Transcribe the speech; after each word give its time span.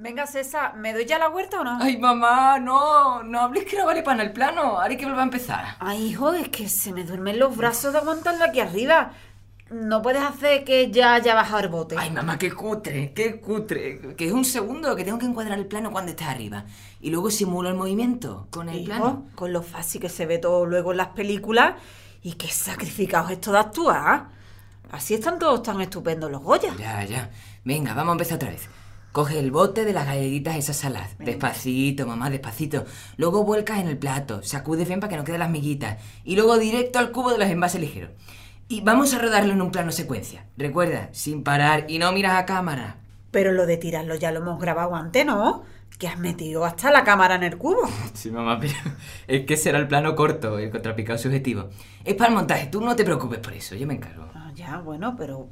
Venga, 0.00 0.26
César, 0.26 0.76
¿me 0.76 0.94
doy 0.94 1.04
ya 1.04 1.18
la 1.18 1.28
huerta 1.28 1.60
o 1.60 1.64
no? 1.64 1.76
Ay, 1.78 1.98
mamá, 1.98 2.58
no, 2.58 3.22
no 3.22 3.40
hables 3.40 3.66
que 3.66 3.76
no 3.76 3.84
vale 3.84 4.02
para 4.02 4.22
el 4.22 4.32
plano. 4.32 4.62
Ahora 4.62 4.86
hay 4.86 4.96
que 4.96 5.04
volver 5.04 5.20
a 5.20 5.24
empezar. 5.24 5.76
Ay, 5.78 6.06
hijo, 6.06 6.32
es 6.32 6.48
que 6.48 6.70
se 6.70 6.94
me 6.94 7.04
duermen 7.04 7.38
los 7.38 7.54
brazos 7.54 7.92
de 7.92 7.98
aguantarlo 7.98 8.42
aquí 8.46 8.60
arriba. 8.60 9.12
No 9.70 10.00
puedes 10.00 10.22
hacer 10.22 10.64
que 10.64 10.90
ya 10.90 11.12
haya 11.14 11.34
bajado 11.34 11.60
el 11.60 11.68
bote. 11.68 11.96
Ay, 11.98 12.10
mamá, 12.10 12.38
qué 12.38 12.50
cutre, 12.50 13.12
qué 13.12 13.40
cutre. 13.42 14.16
Que 14.16 14.26
es 14.26 14.32
un 14.32 14.46
segundo 14.46 14.96
que 14.96 15.04
tengo 15.04 15.18
que 15.18 15.26
encuadrar 15.26 15.58
el 15.58 15.66
plano 15.66 15.92
cuando 15.92 16.12
estés 16.12 16.28
arriba. 16.28 16.64
Y 17.02 17.10
luego 17.10 17.30
simulo 17.30 17.68
el 17.68 17.74
movimiento 17.74 18.46
con 18.50 18.70
el 18.70 18.78
Hijo, 18.78 18.86
plano. 18.86 19.26
con 19.34 19.52
lo 19.52 19.62
fácil 19.62 20.00
que 20.00 20.08
se 20.08 20.24
ve 20.24 20.38
todo 20.38 20.64
luego 20.64 20.92
en 20.92 20.96
las 20.96 21.08
películas 21.08 21.74
y 22.22 22.32
qué 22.32 22.48
sacrificados 22.48 23.30
esto 23.32 23.52
de 23.52 23.58
actuar. 23.58 24.28
Así 24.90 25.12
están 25.12 25.38
todos 25.38 25.62
tan 25.62 25.78
estupendos 25.82 26.30
los 26.30 26.42
Goya. 26.42 26.74
Ya, 26.78 27.04
ya. 27.04 27.30
Venga, 27.64 27.92
vamos 27.92 28.12
a 28.12 28.14
empezar 28.14 28.36
otra 28.36 28.48
vez. 28.48 28.66
Coge 29.12 29.40
el 29.40 29.50
bote 29.50 29.84
de 29.84 29.92
las 29.92 30.06
galletitas 30.06 30.56
esas 30.56 30.76
saladas. 30.76 31.18
Despacito, 31.18 32.06
mamá, 32.06 32.30
despacito. 32.30 32.84
Luego 33.16 33.44
vuelcas 33.44 33.80
en 33.80 33.88
el 33.88 33.98
plato. 33.98 34.42
Sacudes 34.42 34.86
bien 34.86 35.00
para 35.00 35.10
que 35.10 35.16
no 35.16 35.24
queden 35.24 35.40
las 35.40 35.50
miguitas. 35.50 36.00
Y 36.24 36.36
luego 36.36 36.58
directo 36.58 37.00
al 37.00 37.10
cubo 37.10 37.32
de 37.32 37.38
los 37.38 37.48
envases 37.48 37.80
ligeros. 37.80 38.10
Y 38.68 38.82
vamos 38.82 39.12
a 39.12 39.18
rodarlo 39.18 39.52
en 39.52 39.62
un 39.62 39.72
plano 39.72 39.90
secuencia. 39.90 40.46
Recuerda, 40.56 41.08
sin 41.10 41.42
parar 41.42 41.86
y 41.88 41.98
no 41.98 42.12
miras 42.12 42.34
a 42.34 42.46
cámara. 42.46 42.98
Pero 43.32 43.50
lo 43.50 43.66
de 43.66 43.76
tirarlo 43.76 44.14
ya 44.14 44.30
lo 44.30 44.40
hemos 44.40 44.60
grabado 44.60 44.94
antes, 44.94 45.26
¿no? 45.26 45.64
Que 45.98 46.06
has 46.06 46.18
metido 46.18 46.64
hasta 46.64 46.92
la 46.92 47.02
cámara 47.02 47.34
en 47.34 47.42
el 47.42 47.58
cubo. 47.58 47.82
Sí, 48.14 48.30
mamá, 48.30 48.60
pero 48.60 48.74
es 49.26 49.44
que 49.44 49.56
será 49.56 49.78
el 49.78 49.88
plano 49.88 50.14
corto, 50.14 50.58
el 50.58 50.70
contrapicado 50.70 51.18
subjetivo. 51.18 51.68
Es 52.04 52.14
para 52.14 52.28
el 52.28 52.36
montaje, 52.36 52.68
tú 52.68 52.80
no 52.80 52.94
te 52.94 53.04
preocupes 53.04 53.40
por 53.40 53.54
eso, 53.54 53.74
yo 53.74 53.88
me 53.88 53.94
encargo. 53.94 54.28
Ah, 54.34 54.52
ya, 54.54 54.78
bueno, 54.78 55.16
pero 55.16 55.48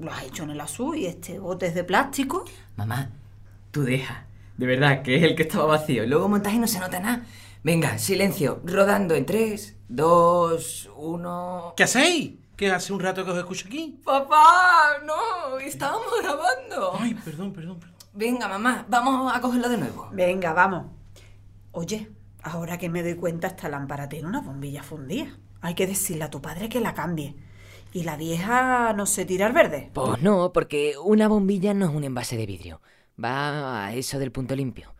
lo 0.00 0.12
has 0.12 0.24
hecho 0.24 0.42
en 0.42 0.50
el 0.50 0.60
azul 0.60 0.96
y 0.96 1.06
este 1.06 1.38
bote 1.38 1.66
es 1.66 1.74
de 1.74 1.84
plástico. 1.84 2.44
Mamá, 2.76 3.10
tú 3.70 3.82
deja. 3.82 4.26
De 4.56 4.66
verdad, 4.66 5.02
que 5.02 5.16
es 5.16 5.22
el 5.22 5.36
que 5.36 5.42
estaba 5.42 5.66
vacío. 5.66 6.06
Luego 6.06 6.28
montaje 6.28 6.58
no 6.58 6.66
se 6.66 6.80
nota 6.80 7.00
nada. 7.00 7.24
Venga, 7.62 7.98
silencio, 7.98 8.60
rodando 8.64 9.14
en 9.14 9.26
3, 9.26 9.76
2, 9.88 10.90
1... 10.96 11.74
¿Qué 11.76 11.82
hacéis? 11.82 12.32
¿Que 12.56 12.70
hace 12.70 12.92
un 12.92 13.00
rato 13.00 13.24
que 13.24 13.30
os 13.30 13.38
escucho 13.38 13.68
aquí? 13.68 14.00
¡Papá! 14.04 14.98
¡No! 15.04 15.58
¡Estábamos 15.58 16.08
grabando! 16.22 16.94
Ay, 16.98 17.14
perdón, 17.14 17.52
perdón, 17.52 17.78
perdón. 17.78 17.96
Venga, 18.12 18.48
mamá, 18.48 18.86
vamos 18.88 19.32
a 19.34 19.40
cogerlo 19.40 19.68
de 19.68 19.78
nuevo. 19.78 20.08
Venga, 20.12 20.52
vamos. 20.52 20.86
Oye, 21.72 22.10
ahora 22.42 22.78
que 22.78 22.88
me 22.88 23.02
doy 23.02 23.14
cuenta, 23.14 23.46
esta 23.46 23.68
lámpara 23.68 24.08
tiene 24.08 24.28
una 24.28 24.40
bombilla 24.40 24.82
fundida. 24.82 25.28
Hay 25.60 25.74
que 25.74 25.86
decirle 25.86 26.24
a 26.24 26.30
tu 26.30 26.40
padre 26.40 26.68
que 26.68 26.80
la 26.80 26.94
cambie. 26.94 27.36
Y 27.92 28.04
la 28.04 28.16
vieja 28.16 28.92
no 28.92 29.06
se 29.06 29.24
tira 29.24 29.46
al 29.46 29.52
verde. 29.52 29.90
Pues 29.92 30.22
no, 30.22 30.52
porque 30.52 30.94
una 31.02 31.28
bombilla 31.28 31.74
no 31.74 31.86
es 31.86 31.92
un 31.92 32.04
envase 32.04 32.36
de 32.36 32.46
vidrio. 32.46 32.80
Va 33.22 33.86
a 33.86 33.94
eso 33.94 34.18
del 34.18 34.32
punto 34.32 34.54
limpio. 34.54 34.94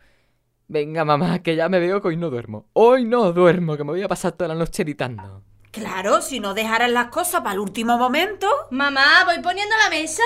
Venga, 0.67 1.03
mamá, 1.03 1.39
que 1.39 1.55
ya 1.55 1.69
me 1.69 1.79
veo 1.79 2.01
que 2.01 2.09
hoy 2.09 2.17
no 2.17 2.29
duermo. 2.29 2.65
Hoy 2.73 3.05
no 3.05 3.33
duermo, 3.33 3.75
que 3.77 3.83
me 3.83 3.91
voy 3.91 4.03
a 4.03 4.07
pasar 4.07 4.33
toda 4.33 4.49
la 4.49 4.55
noche 4.55 4.83
editando. 4.83 5.43
Claro, 5.71 6.21
si 6.21 6.39
no 6.39 6.53
dejaran 6.53 6.93
las 6.93 7.07
cosas 7.07 7.41
para 7.41 7.53
el 7.53 7.59
último 7.59 7.97
momento. 7.97 8.47
Mamá, 8.71 9.23
¿voy 9.25 9.41
poniendo 9.41 9.73
la 9.83 9.89
mesa? 9.89 10.23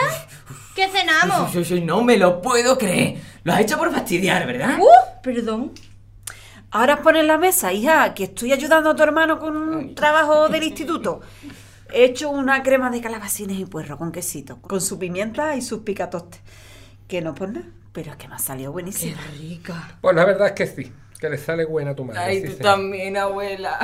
¿Qué 0.76 0.88
cenamos? 0.88 1.54
Yo, 1.54 1.62
yo 1.62 1.80
no 1.86 2.04
me 2.04 2.18
lo 2.18 2.42
puedo 2.42 2.78
creer. 2.78 3.20
Lo 3.44 3.54
has 3.54 3.62
hecho 3.62 3.78
por 3.78 3.92
fastidiar, 3.92 4.46
¿verdad? 4.48 4.80
Uh, 4.80 5.22
perdón. 5.22 5.72
Ahora 6.72 7.02
pones 7.02 7.26
la 7.26 7.38
mesa, 7.38 7.72
hija, 7.72 8.14
que 8.14 8.26
estoy 8.26 8.52
ayudando 8.52 8.90
a 8.90 8.96
tu 8.96 9.04
hermano 9.04 9.40
con 9.40 9.56
un 9.56 9.96
trabajo 9.96 10.50
del 10.50 10.64
instituto. 10.64 11.22
He 11.94 12.04
hecho 12.06 12.30
una 12.30 12.64
crema 12.64 12.90
de 12.90 13.02
calabacines 13.02 13.58
y 13.60 13.66
puerro 13.66 13.98
con 13.98 14.12
quesito, 14.12 14.60
con 14.62 14.82
su 14.82 14.98
pimienta 15.00 15.56
y 15.56 15.62
sus 15.62 15.80
picatostes. 15.82 16.42
Que 17.08 17.22
no 17.22 17.36
por 17.36 17.50
nada, 17.50 17.68
pero 17.94 18.12
es 18.12 18.18
que 18.18 18.28
me 18.28 18.36
ha 18.36 18.40
salido 18.40 18.72
buenísima. 18.72 19.18
rica. 19.40 19.98
Pues 20.02 20.16
la 20.16 20.26
verdad 20.26 20.48
es 20.48 20.54
que 20.54 20.68
sí, 20.68 20.92
que 21.20 21.30
le 21.30 21.38
sale 21.38 21.66
buena 21.66 21.92
a 21.92 21.96
tu 21.96 22.04
madre. 22.06 22.20
Ay, 22.20 22.38
sí, 22.42 22.48
tú 22.48 22.52
señor. 22.54 22.64
también, 22.64 23.18
abuela. 23.18 23.78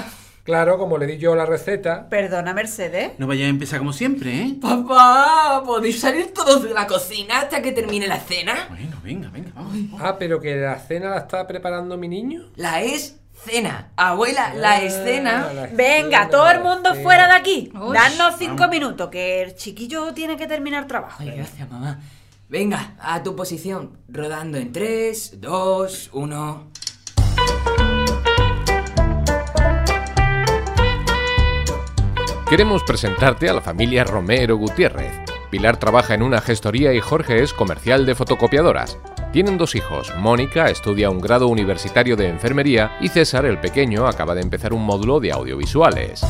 Claro, 0.43 0.79
como 0.79 0.97
le 0.97 1.05
di 1.05 1.19
yo 1.19 1.35
la 1.35 1.45
receta. 1.45 2.09
Perdona, 2.09 2.51
Mercedes. 2.55 3.11
No 3.19 3.27
vayáis 3.27 3.45
a 3.45 3.49
empezar 3.51 3.77
como 3.77 3.93
siempre, 3.93 4.31
¿eh? 4.41 4.55
Papá, 4.59 5.61
¿podéis 5.63 5.99
salir 5.99 6.33
todos 6.33 6.63
de 6.63 6.73
la 6.73 6.87
cocina 6.87 7.41
hasta 7.41 7.61
que 7.61 7.71
termine 7.71 8.07
la 8.07 8.19
cena? 8.19 8.65
Bueno, 8.69 8.97
venga, 9.03 9.29
venga, 9.29 9.51
vamos. 9.53 9.75
Ah, 10.01 10.15
pero 10.17 10.39
que 10.41 10.55
la 10.55 10.79
cena 10.79 11.11
la 11.11 11.19
está 11.19 11.45
preparando 11.45 11.95
mi 11.95 12.07
niño. 12.07 12.49
La 12.55 12.81
escena. 13.45 13.91
Abuela, 13.95 14.53
la 14.55 14.71
Ah, 14.71 14.81
escena. 14.81 15.69
Venga, 15.73 16.29
todo 16.29 16.49
el 16.49 16.61
mundo 16.61 16.95
fuera 16.95 17.27
de 17.27 17.33
aquí. 17.33 17.71
Danos 17.73 18.35
cinco 18.37 18.67
minutos, 18.67 19.09
que 19.09 19.41
el 19.41 19.55
chiquillo 19.55 20.13
tiene 20.13 20.37
que 20.37 20.47
terminar 20.47 20.87
trabajo. 20.87 21.17
Ay, 21.19 21.31
gracias, 21.35 21.69
mamá. 21.69 21.99
Venga, 22.49 22.95
a 22.99 23.23
tu 23.23 23.35
posición. 23.35 23.97
Rodando 24.09 24.57
en 24.57 24.71
3, 24.71 25.39
2, 25.39 26.09
1. 26.13 26.71
Queremos 32.49 32.83
presentarte 32.83 33.49
a 33.49 33.53
la 33.53 33.61
familia 33.61 34.03
Romero 34.03 34.57
Gutiérrez. 34.57 35.30
Pilar 35.51 35.75
trabaja 35.75 36.13
en 36.13 36.23
una 36.23 36.39
gestoría 36.39 36.93
y 36.93 37.01
Jorge 37.01 37.43
es 37.43 37.53
comercial 37.53 38.05
de 38.05 38.15
fotocopiadoras. 38.15 38.97
Tienen 39.33 39.57
dos 39.57 39.75
hijos. 39.75 40.13
Mónica 40.17 40.69
estudia 40.69 41.09
un 41.09 41.19
grado 41.19 41.49
universitario 41.49 42.15
de 42.15 42.29
enfermería 42.29 42.97
y 43.01 43.09
César, 43.09 43.45
el 43.45 43.59
pequeño, 43.59 44.07
acaba 44.07 44.33
de 44.33 44.41
empezar 44.41 44.71
un 44.71 44.85
módulo 44.85 45.19
de 45.19 45.33
audiovisuales. 45.33 46.25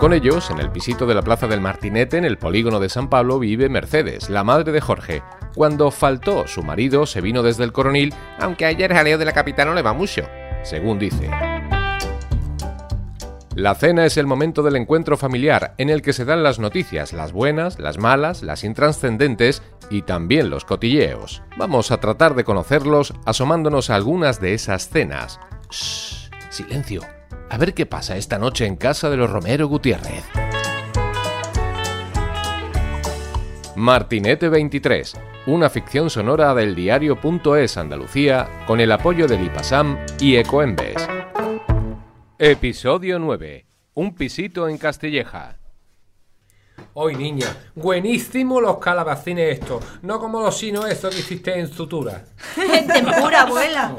Con 0.00 0.12
ellos, 0.12 0.50
en 0.50 0.58
el 0.58 0.72
pisito 0.72 1.06
de 1.06 1.14
la 1.14 1.22
Plaza 1.22 1.46
del 1.46 1.60
Martinete, 1.60 2.16
en 2.16 2.24
el 2.24 2.36
polígono 2.36 2.80
de 2.80 2.88
San 2.88 3.08
Pablo, 3.08 3.38
vive 3.38 3.68
Mercedes, 3.68 4.28
la 4.28 4.42
madre 4.42 4.72
de 4.72 4.80
Jorge. 4.80 5.22
Cuando 5.54 5.92
faltó 5.92 6.48
su 6.48 6.64
marido, 6.64 7.06
se 7.06 7.20
vino 7.20 7.44
desde 7.44 7.62
el 7.62 7.72
coronil, 7.72 8.12
aunque 8.40 8.66
ayer 8.66 8.92
jaleo 8.92 9.18
de 9.18 9.24
la 9.24 9.32
capital 9.32 9.68
no 9.68 9.74
le 9.74 9.82
va 9.82 9.92
mucho, 9.92 10.22
según 10.64 10.98
dice. 10.98 11.30
La 13.56 13.74
cena 13.74 14.06
es 14.06 14.16
el 14.16 14.28
momento 14.28 14.62
del 14.62 14.76
encuentro 14.76 15.16
familiar 15.16 15.74
en 15.78 15.90
el 15.90 16.02
que 16.02 16.12
se 16.12 16.24
dan 16.24 16.44
las 16.44 16.60
noticias, 16.60 17.12
las 17.12 17.32
buenas, 17.32 17.80
las 17.80 17.98
malas, 17.98 18.42
las 18.42 18.62
intranscendentes 18.62 19.62
y 19.90 20.02
también 20.02 20.50
los 20.50 20.64
cotilleos. 20.64 21.42
Vamos 21.56 21.90
a 21.90 21.98
tratar 21.98 22.36
de 22.36 22.44
conocerlos 22.44 23.12
asomándonos 23.26 23.90
a 23.90 23.96
algunas 23.96 24.40
de 24.40 24.54
esas 24.54 24.88
cenas. 24.88 25.40
Shh, 25.68 26.30
silencio. 26.48 27.02
A 27.48 27.58
ver 27.58 27.74
qué 27.74 27.86
pasa 27.86 28.16
esta 28.16 28.38
noche 28.38 28.66
en 28.66 28.76
casa 28.76 29.10
de 29.10 29.16
los 29.16 29.28
Romero 29.28 29.66
Gutiérrez. 29.66 30.24
Martinete 33.74 34.48
23, 34.48 35.16
una 35.46 35.70
ficción 35.70 36.08
sonora 36.08 36.54
del 36.54 36.76
diario.es 36.76 37.76
Andalucía 37.76 38.48
con 38.66 38.78
el 38.78 38.92
apoyo 38.92 39.26
del 39.26 39.44
IPASAM 39.44 39.98
y 40.20 40.36
Ecoembes. 40.36 41.09
Episodio 42.42 43.18
9. 43.18 43.66
Un 43.92 44.14
pisito 44.14 44.66
en 44.66 44.78
Castilleja. 44.78 45.58
Hoy, 46.94 47.14
niña, 47.14 47.54
buenísimo 47.74 48.62
los 48.62 48.78
calabacines 48.78 49.58
estos. 49.58 49.84
No 50.00 50.18
como 50.18 50.40
los 50.40 50.58
chinos 50.58 50.90
estos 50.90 51.14
que 51.14 51.20
hiciste 51.20 51.58
en 51.58 51.68
sutura. 51.68 52.24
En 52.56 52.86
tempura, 52.86 53.42
abuela. 53.46 53.94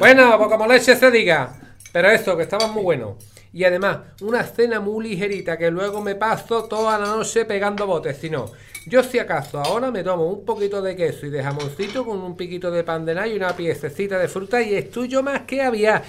Bueno, 0.00 0.36
pues 0.36 0.50
como 0.50 0.66
leche 0.66 0.96
se 0.96 1.12
diga. 1.12 1.60
Pero 1.92 2.10
eso, 2.10 2.36
que 2.36 2.42
estaban 2.42 2.74
muy 2.74 2.82
buenos. 2.82 3.24
Y 3.52 3.62
además, 3.62 3.98
una 4.22 4.42
cena 4.42 4.80
muy 4.80 5.08
ligerita 5.08 5.56
que 5.56 5.70
luego 5.70 6.00
me 6.00 6.16
paso 6.16 6.64
toda 6.64 6.98
la 6.98 7.06
noche 7.06 7.44
pegando 7.44 7.86
botes. 7.86 8.16
Si 8.16 8.30
no, 8.30 8.50
yo 8.86 9.04
si 9.04 9.18
acaso 9.18 9.60
ahora 9.60 9.90
me 9.90 10.02
tomo 10.02 10.24
un 10.26 10.44
poquito 10.44 10.82
de 10.82 10.96
queso 10.96 11.26
y 11.26 11.30
de 11.30 11.42
jamoncito 11.42 12.04
con 12.04 12.18
un 12.18 12.36
piquito 12.36 12.70
de 12.70 12.82
pan 12.82 13.04
de 13.04 13.28
y 13.28 13.36
una 13.36 13.54
piececita 13.54 14.18
de 14.18 14.26
fruta 14.26 14.60
y 14.60 14.74
es 14.74 14.90
tuyo 14.90 15.22
más 15.22 15.42
que 15.42 15.62
había. 15.62 16.02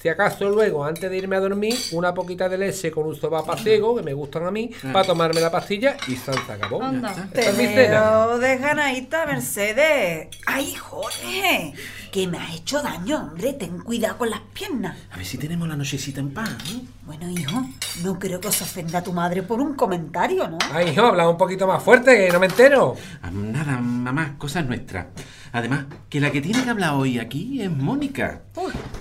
Si 0.00 0.08
acaso 0.08 0.48
luego, 0.50 0.84
antes 0.84 1.10
de 1.10 1.16
irme 1.16 1.36
a 1.36 1.40
dormir, 1.40 1.74
una 1.92 2.12
poquita 2.12 2.48
de 2.48 2.58
leche 2.58 2.90
con 2.90 3.06
un 3.06 3.16
sopa 3.16 3.56
ciego, 3.56 3.96
que 3.96 4.02
me 4.02 4.12
gustan 4.12 4.46
a 4.46 4.50
mí, 4.50 4.70
para 4.92 5.06
tomarme 5.06 5.40
la 5.40 5.50
pastilla 5.50 5.96
y 6.06 6.16
se 6.16 6.30
acabó. 6.30 6.82
Anda. 6.82 7.10
Esta 7.32 7.40
es 7.40 7.56
mi 7.56 7.66
cena. 7.66 8.26
Pero 8.26 8.38
de 8.38 8.58
ganadita, 8.58 9.26
Mercedes. 9.26 10.28
Ay, 10.46 10.74
Jorge, 10.74 11.72
que 12.16 12.26
me 12.26 12.38
has 12.38 12.54
hecho 12.54 12.80
daño, 12.80 13.18
hombre. 13.18 13.52
Ten 13.52 13.78
cuidado 13.80 14.16
con 14.16 14.30
las 14.30 14.40
piernas. 14.54 14.96
A 15.12 15.18
ver 15.18 15.26
si 15.26 15.36
tenemos 15.36 15.68
la 15.68 15.76
nochecita 15.76 16.18
en 16.18 16.32
paz, 16.32 16.48
¿eh? 16.72 16.80
Bueno, 17.04 17.28
hijo, 17.28 17.62
no 18.02 18.18
creo 18.18 18.40
que 18.40 18.48
os 18.48 18.62
ofenda 18.62 19.02
tu 19.02 19.12
madre 19.12 19.42
por 19.42 19.60
un 19.60 19.74
comentario, 19.74 20.48
¿no? 20.48 20.56
Ay, 20.72 20.88
hijo, 20.92 21.02
habla 21.02 21.28
un 21.28 21.36
poquito 21.36 21.66
más 21.66 21.82
fuerte, 21.82 22.16
que 22.16 22.32
no 22.32 22.40
me 22.40 22.46
entero. 22.46 22.96
Ah, 23.20 23.30
Nada, 23.30 23.76
mamá, 23.82 24.36
cosas 24.38 24.64
nuestras. 24.64 25.08
Además, 25.52 25.84
que 26.08 26.18
la 26.18 26.30
que 26.32 26.40
tiene 26.40 26.64
que 26.64 26.70
hablar 26.70 26.94
hoy 26.94 27.18
aquí 27.18 27.60
es 27.60 27.70
Mónica. 27.70 28.40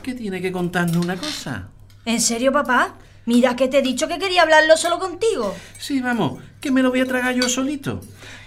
Que 0.04 0.14
tiene 0.14 0.42
que 0.42 0.52
contarnos 0.52 0.98
una 0.98 1.16
cosa. 1.16 1.70
¿En 2.04 2.20
serio, 2.20 2.52
papá? 2.52 2.96
Mira 3.28 3.56
que 3.56 3.70
te 3.70 3.78
he 3.78 3.82
dicho 3.82 4.10
que 4.10 4.20
quería 4.20 4.42
hablarlo 4.42 4.76
solo 4.76 5.00
contigo. 5.00 5.56
Sí, 5.80 6.02
vamos, 6.02 6.42
que 6.60 6.70
me 6.70 6.84
lo 6.84 6.90
voy 6.90 7.00
a 7.00 7.06
tragar 7.06 7.34
yo 7.34 7.48
solito. 7.48 8.02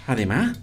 Además, 0.05 0.59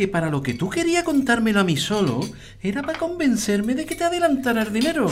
que 0.00 0.08
para 0.08 0.30
lo 0.30 0.42
que 0.42 0.54
tú 0.54 0.70
querías 0.70 1.04
contármelo 1.04 1.60
a 1.60 1.64
mí 1.64 1.76
solo, 1.76 2.20
era 2.62 2.80
para 2.80 2.98
convencerme 2.98 3.74
de 3.74 3.84
que 3.84 3.94
te 3.94 4.04
adelantara 4.04 4.62
el 4.62 4.72
dinero. 4.72 5.10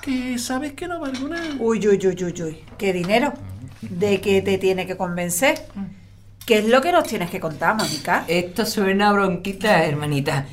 Que 0.00 0.38
sabes 0.38 0.74
que 0.74 0.86
no 0.86 1.00
valgo 1.00 1.26
nada. 1.26 1.56
Uy, 1.58 1.84
uy, 1.88 1.98
uy, 2.06 2.24
uy, 2.24 2.42
uy. 2.44 2.58
¿Qué 2.78 2.92
dinero? 2.92 3.32
¿De 3.80 4.20
qué 4.20 4.40
te 4.40 4.56
tiene 4.58 4.86
que 4.86 4.96
convencer? 4.96 5.58
¿Qué 6.46 6.58
es 6.58 6.68
lo 6.68 6.80
que 6.80 6.92
nos 6.92 7.02
tienes 7.02 7.30
que 7.30 7.40
contar, 7.40 7.74
Mónica? 7.74 8.24
Esto 8.28 8.64
suena 8.64 9.08
a 9.08 9.12
bronquita, 9.12 9.84
hermanita. 9.84 10.46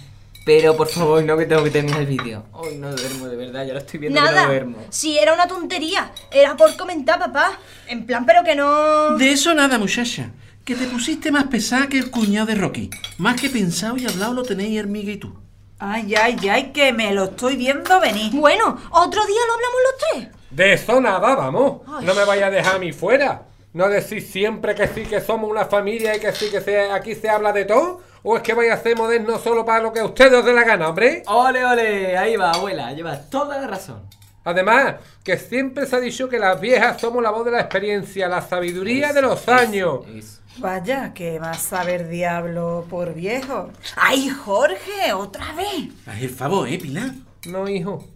Pero 0.47 0.75
por 0.75 0.87
favor, 0.87 1.23
no 1.23 1.37
que 1.37 1.45
tengo 1.45 1.63
que 1.63 1.69
terminar 1.69 1.99
el 2.01 2.07
vídeo. 2.07 2.45
Hoy 2.53 2.77
no 2.77 2.91
duermo, 2.91 3.27
de 3.27 3.35
verdad, 3.35 3.67
ya 3.67 3.73
lo 3.73 3.79
estoy 3.79 3.99
viendo 3.99 4.19
que 4.19 4.25
Nada. 4.25 4.41
no 4.41 4.47
duermo. 4.47 4.77
Si 4.89 5.19
era 5.19 5.31
una 5.31 5.47
tontería. 5.47 6.11
Era 6.31 6.57
por 6.57 6.75
comentar, 6.75 7.19
papá. 7.19 7.51
En 7.87 8.03
plan, 8.07 8.25
pero 8.25 8.43
que 8.43 8.55
no. 8.55 9.15
De 9.15 9.31
eso 9.31 9.53
nada, 9.53 9.77
muchacha. 9.77 10.31
Que 10.65 10.75
te 10.75 10.87
pusiste 10.87 11.31
más 11.31 11.45
pesada 11.45 11.87
que 11.87 11.99
el 11.99 12.09
cuñado 12.09 12.47
de 12.47 12.55
Rocky. 12.55 12.89
Más 13.19 13.39
que 13.39 13.49
pensado 13.49 13.97
y 13.97 14.05
hablado 14.07 14.33
lo 14.33 14.43
tenéis 14.43 14.79
Hermiga 14.79 15.11
y 15.11 15.17
tú. 15.17 15.35
Ay, 15.77 16.15
ay, 16.15 16.37
ay, 16.49 16.71
que 16.71 16.91
me 16.91 17.13
lo 17.13 17.25
estoy 17.25 17.55
viendo 17.55 17.99
venir. 17.99 18.31
Bueno, 18.33 18.75
otro 18.91 19.25
día 19.25 19.41
lo 19.47 19.53
hablamos 19.53 19.77
los 19.83 20.09
tres. 20.11 20.27
De 20.49 20.73
eso 20.73 20.99
nada, 21.01 21.35
vamos. 21.35 21.81
Ay. 21.87 22.05
No 22.05 22.15
me 22.15 22.23
vaya 22.25 22.47
a 22.47 22.51
dejar 22.51 22.75
a 22.77 22.79
mí 22.79 22.91
fuera. 22.93 23.43
No 23.73 23.89
decís 23.89 24.27
siempre 24.31 24.73
que 24.73 24.87
sí 24.87 25.03
que 25.03 25.21
somos 25.21 25.49
una 25.51 25.65
familia 25.65 26.15
y 26.15 26.19
que 26.19 26.31
sí 26.31 26.49
que 26.49 26.61
se- 26.61 26.89
aquí 26.91 27.13
se 27.13 27.29
habla 27.29 27.51
de 27.51 27.65
todo. 27.65 28.01
¿O 28.23 28.37
es 28.37 28.41
que 28.41 28.53
vais 28.55 28.71
a 28.71 28.81
ser 28.81 28.97
modernos 28.97 29.41
solo 29.43 29.63
para 29.65 29.83
lo 29.83 29.93
que 29.93 29.99
a 29.99 30.05
ustedes 30.05 30.33
os 30.33 30.45
dé 30.45 30.53
la 30.53 30.63
gana, 30.63 30.89
hombre? 30.89 31.21
Ole, 31.27 31.63
ole, 31.63 32.17
ahí 32.17 32.35
va, 32.37 32.51
abuela, 32.51 32.91
llevas 32.93 33.29
toda 33.29 33.59
la 33.61 33.67
razón. 33.67 34.01
Además, 34.45 34.95
que 35.23 35.37
siempre 35.37 35.85
se 35.85 35.95
ha 35.95 35.99
dicho 35.99 36.29
que 36.29 36.39
las 36.39 36.59
viejas 36.59 36.99
somos 37.01 37.21
la 37.21 37.29
voz 37.31 37.45
de 37.45 37.51
la 37.51 37.59
experiencia, 37.59 38.27
la 38.27 38.41
sabiduría 38.41 39.11
de 39.13 39.21
los 39.21 39.47
años. 39.47 39.99
Eso. 40.15 40.41
Vaya, 40.57 41.13
que 41.13 41.37
va 41.39 41.51
a 41.51 41.57
saber 41.57 42.07
diablo 42.07 42.85
por 42.89 43.13
viejo. 43.13 43.71
¡Ay, 43.97 44.29
Jorge! 44.29 45.13
¡Otra 45.13 45.53
vez! 45.53 45.89
Haz 46.05 46.21
el 46.21 46.29
favor, 46.29 46.67
¿eh, 46.69 46.77
Pilar? 46.77 47.11
No, 47.47 47.67
hijo. 47.67 48.07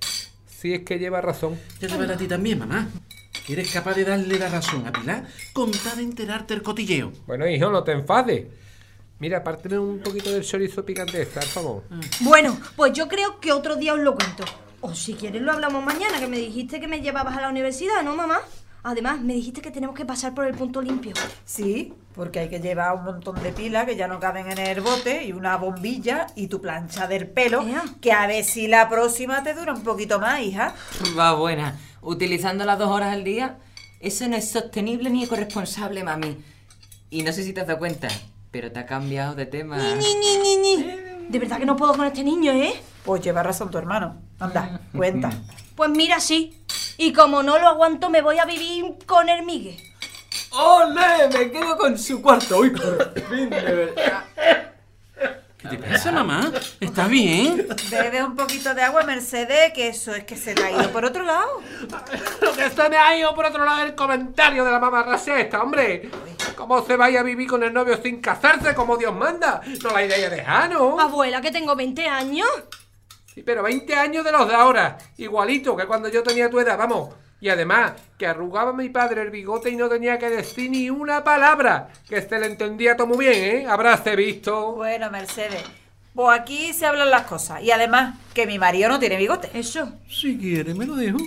Si 0.48 0.74
es 0.74 0.82
que 0.84 0.98
lleva 0.98 1.22
razón. 1.22 1.60
Ya 1.80 1.88
te 1.88 1.98
vale 1.98 2.14
a 2.14 2.18
ti 2.18 2.28
también, 2.28 2.60
mamá. 2.60 2.88
Que 3.46 3.54
eres 3.54 3.72
capaz 3.72 3.94
de 3.96 4.06
darle 4.06 4.40
la 4.40 4.50
razón 4.50 4.88
a 4.88 4.92
Pilar 4.92 5.28
con 5.54 5.72
tal 5.72 5.98
de 5.98 6.04
enterarte 6.04 6.54
el 6.54 6.64
cotilleo. 6.64 7.12
Bueno, 7.28 7.48
hijo, 7.48 7.70
no 7.70 7.84
te 7.84 7.92
enfades. 7.92 8.48
Mira, 9.20 9.44
párteme 9.44 9.78
un 9.78 10.00
poquito 10.00 10.32
del 10.32 10.44
chorizo 10.44 10.86
picante, 10.86 11.26
por 11.26 11.44
favor. 11.44 11.84
Bueno, 12.22 12.58
pues 12.78 12.94
yo 12.94 13.10
creo 13.10 13.40
que 13.42 13.52
otro 13.52 13.76
día 13.76 13.94
os 13.94 14.00
lo 14.00 14.16
cuento. 14.16 14.46
O 14.80 14.96
si 14.96 15.14
quieres 15.14 15.42
lo 15.42 15.52
hablamos 15.52 15.84
mañana, 15.84 16.22
que 16.22 16.28
me 16.28 16.38
dijiste 16.38 16.80
que 16.80 16.88
me 16.88 17.02
llevabas 17.02 17.38
a 17.38 17.42
la 17.42 17.50
universidad, 17.50 18.02
¿no, 18.02 18.16
mamá? 18.16 18.40
Además, 18.82 19.20
me 19.22 19.34
dijiste 19.34 19.62
que 19.62 19.72
tenemos 19.72 19.94
que 19.94 20.06
pasar 20.06 20.34
por 20.34 20.46
el 20.46 20.54
punto 20.56 20.82
limpio. 20.82 21.14
Sí, 21.44 21.94
porque 22.20 22.40
hay 22.40 22.50
que 22.50 22.60
llevar 22.60 22.98
un 22.98 23.06
montón 23.06 23.42
de 23.42 23.54
pilas 23.54 23.86
que 23.86 23.96
ya 23.96 24.10
no 24.10 24.20
caben 24.20 24.52
en 24.52 24.58
el 24.58 24.82
bote 24.82 25.24
y 25.24 25.32
una 25.32 25.56
bombilla 25.56 26.28
y 26.36 26.48
tu 26.48 26.60
plancha 26.60 27.08
del 27.08 27.30
pelo, 27.30 27.66
Ea. 27.66 27.82
que 28.02 28.12
a 28.12 28.28
ver 28.28 28.44
si 28.44 28.68
la 28.68 28.90
próxima 28.90 29.42
te 29.42 29.54
dura 29.54 29.72
un 29.72 29.84
poquito 29.84 30.20
más, 30.20 30.42
hija. 30.42 30.76
Va 31.18 31.32
buena. 31.36 31.80
Utilizando 32.02 32.66
las 32.66 32.78
dos 32.78 32.90
horas 32.90 33.14
al 33.14 33.24
día, 33.24 33.60
eso 34.02 34.28
no 34.28 34.36
es 34.36 34.52
sostenible 34.52 35.10
ni 35.10 35.28
corresponsable, 35.28 36.04
mami. 36.04 36.36
Y 37.10 37.24
no 37.24 37.32
sé 37.32 37.42
si 37.46 37.54
te 37.54 37.62
has 37.62 37.68
dado 37.68 37.80
cuenta, 37.80 38.10
pero 38.52 38.70
te 38.70 38.80
ha 38.80 38.86
cambiado 38.86 39.34
de 39.34 39.46
tema. 39.46 39.78
Ni, 39.78 40.14
ni, 40.16 40.38
ni, 40.40 40.58
ni. 40.58 40.84
De 41.30 41.40
verdad 41.40 41.58
que 41.58 41.66
no 41.66 41.78
puedo 41.78 41.96
con 41.96 42.06
este 42.06 42.26
niño, 42.26 42.52
¿eh? 42.52 42.74
Pues 43.06 43.22
lleva 43.22 43.44
razón 43.44 43.72
tu 43.72 43.78
hermano. 43.78 44.18
Anda, 44.40 44.82
cuenta. 44.94 45.30
Pues 45.74 45.90
mira, 45.90 46.20
sí. 46.20 46.62
Y 46.98 47.14
como 47.14 47.44
no 47.44 47.58
lo 47.60 47.70
aguanto, 47.70 48.10
me 48.10 48.22
voy 48.22 48.40
a 48.40 48.46
vivir 48.46 48.98
con 49.06 49.30
el 49.30 49.46
Migue. 49.46 49.89
¡Ole! 50.52 51.28
Me 51.32 51.52
quedo 51.52 51.78
con 51.78 51.98
su 51.98 52.22
cuarto. 52.22 52.60
¡Uy, 52.60 52.72
por 52.72 53.14
fin, 53.30 53.50
de 53.50 53.62
verdad! 53.62 54.24
¿Qué 55.58 55.68
te 55.68 55.78
pasa, 55.78 56.12
mamá? 56.12 56.54
¿Estás 56.80 57.10
bien? 57.10 57.68
Bebe 57.92 58.24
un 58.24 58.34
poquito 58.36 58.74
de 58.74 58.82
agua, 58.82 59.04
Mercedes, 59.04 59.74
que 59.74 59.90
eso 59.90 60.16
es 60.16 60.24
que 60.24 60.38
se 60.38 60.56
te 60.56 60.64
ha 60.64 60.72
ido 60.72 60.90
por 60.92 61.04
otro 61.04 61.24
lado. 61.24 61.62
Lo 62.42 62.54
que 62.54 62.70
se 62.70 62.90
me 62.90 62.96
ha 62.96 63.18
ido 63.18 63.36
por 63.36 63.46
otro 63.46 63.66
lado 63.66 63.84
el 63.84 63.94
comentario 63.94 64.64
de 64.64 64.72
la 64.72 64.80
mamarrasa 64.80 65.38
esta, 65.38 65.62
hombre. 65.62 66.10
¿Cómo 66.56 66.86
se 66.86 66.96
vaya 66.96 67.20
a 67.20 67.24
vivir 67.24 67.50
con 67.50 67.62
el 67.64 67.74
novio 67.74 68.00
sin 68.02 68.22
casarse 68.22 68.74
como 68.74 68.96
Dios 68.96 69.14
manda? 69.14 69.62
No 69.84 69.92
la 69.92 70.06
idea 70.06 70.30
de 70.30 70.38
dejar, 70.38 70.72
¿no? 70.72 70.98
Abuela, 70.98 71.42
que 71.42 71.52
tengo 71.52 71.76
20 71.76 72.08
años. 72.08 72.48
Sí, 73.34 73.44
pero 73.44 73.62
20 73.62 73.96
años 73.96 74.24
de 74.24 74.32
los 74.32 74.48
de 74.48 74.56
ahora. 74.56 74.98
Igualito 75.18 75.76
que 75.76 75.86
cuando 75.86 76.08
yo 76.08 76.24
tenía 76.24 76.50
tu 76.50 76.60
edad, 76.60 76.78
vamos. 76.78 77.14
Y 77.42 77.50
además, 77.50 77.94
que 78.18 78.28
arrugaba 78.28 78.74
mi 78.74 78.90
padre 78.90 79.22
el 79.22 79.30
bigote 79.30 79.70
y 79.70 79.76
no 79.76 79.88
tenía 79.88 80.20
que 80.20 80.30
decir 80.30 80.70
ni 80.70 80.90
una 80.90 81.24
palabra. 81.24 81.90
Que 82.08 82.22
se 82.22 82.38
le 82.38 82.48
entendía 82.48 82.98
todo 82.98 83.08
muy 83.08 83.26
bien, 83.26 83.44
¿eh? 83.44 83.66
Habráse 83.68 84.16
visto. 84.16 84.74
Bueno, 84.74 85.10
Mercedes, 85.10 85.64
pues 86.20 86.38
aquí 86.38 86.74
se 86.74 86.86
hablan 86.86 87.12
las 87.12 87.26
cosas. 87.28 87.64
Y 87.64 87.72
además, 87.72 88.18
que 88.34 88.46
mi 88.46 88.60
marido 88.60 88.90
no 88.90 89.00
tiene 89.00 89.16
bigote. 89.16 89.50
Eso. 89.54 89.94
Si 90.10 90.38
quieres, 90.38 90.76
me 90.76 90.86
lo 90.86 90.98
dejo. 90.98 91.18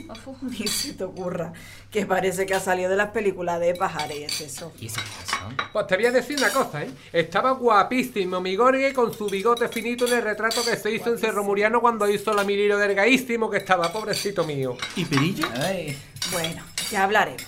Ni 0.43 0.67
se 0.67 0.93
te 0.93 1.05
ocurra, 1.05 1.55
que 1.91 2.05
parece 2.05 2.45
que 2.45 2.53
ha 2.53 2.61
salido 2.61 2.91
de 2.91 2.97
las 2.97 3.09
películas 3.09 3.59
de 3.59 3.75
pajares 3.75 4.19
y 4.19 4.25
es 4.25 4.41
eso. 4.43 4.71
¿Y 4.79 4.89
qué 4.89 4.91
son? 4.91 5.57
Pues 5.73 5.87
te 5.87 5.97
voy 5.97 6.05
a 6.05 6.11
decir 6.11 6.37
una 6.37 6.51
cosa, 6.51 6.83
¿eh? 6.83 6.91
Estaba 7.11 7.53
guapísimo 7.53 8.43
mi 8.43 8.55
Gorgue 8.55 8.93
con 8.93 9.15
su 9.15 9.31
bigote 9.31 9.67
finito 9.71 10.07
en 10.07 10.13
el 10.13 10.25
retrato 10.25 10.63
que 10.63 10.77
se 10.77 10.93
hizo 10.93 11.09
en 11.09 11.19
Cerro 11.19 11.43
Muriano 11.43 11.81
cuando 11.81 12.07
hizo 12.07 12.35
la 12.35 12.45
miliro 12.45 12.77
delgadísimo 12.77 13.49
que 13.49 13.57
estaba, 13.57 13.91
pobrecito 13.91 14.45
mío. 14.45 14.77
¿Y 14.95 15.07
Perilla? 15.07 15.49
Ay. 15.55 15.99
Bueno, 16.33 16.63
ya 16.91 17.05
hablaremos. 17.05 17.47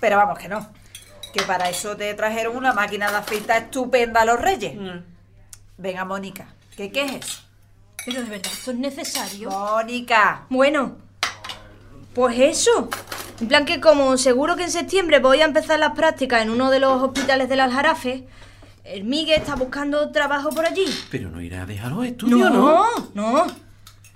Pero 0.00 0.16
vamos 0.16 0.40
que 0.40 0.48
no. 0.48 0.68
Que 1.32 1.44
para 1.44 1.70
eso 1.70 1.96
te 1.96 2.12
trajeron 2.14 2.56
una 2.56 2.72
máquina 2.72 3.12
de 3.12 3.18
afeitar 3.18 3.62
estupenda 3.62 4.22
a 4.22 4.24
los 4.24 4.40
reyes. 4.40 4.76
Venga, 5.76 6.04
Mónica, 6.04 6.48
¿qué, 6.76 6.90
qué 6.90 7.02
es 7.04 7.12
eso? 7.24 7.42
Pero 8.04 8.22
de 8.22 8.28
verdad, 8.28 8.52
esto 8.52 8.70
es 8.70 8.76
necesario. 8.78 9.50
Mónica, 9.50 10.46
Bueno, 10.50 10.96
pues 12.14 12.38
eso. 12.38 12.88
En 13.40 13.48
plan 13.48 13.64
que 13.64 13.80
como 13.80 14.16
seguro 14.16 14.56
que 14.56 14.64
en 14.64 14.70
septiembre 14.70 15.18
voy 15.18 15.40
a 15.40 15.44
empezar 15.46 15.78
las 15.78 15.92
prácticas 15.92 16.42
en 16.42 16.50
uno 16.50 16.70
de 16.70 16.80
los 16.80 17.02
hospitales 17.02 17.48
del 17.48 17.60
Aljarafe, 17.60 18.26
el 18.84 19.04
Migue 19.04 19.34
está 19.34 19.56
buscando 19.56 20.10
trabajo 20.12 20.50
por 20.50 20.66
allí. 20.66 20.84
Pero 21.10 21.30
no 21.30 21.40
irá 21.40 21.62
a 21.62 21.66
dejar 21.66 21.92
los 21.92 22.04
estudios, 22.04 22.50
¿no? 22.52 22.84
No, 22.90 23.10
no. 23.14 23.46